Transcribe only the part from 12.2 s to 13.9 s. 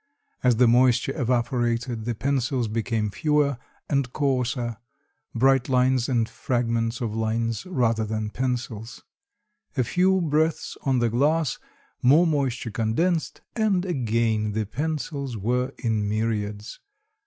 moisture condensed and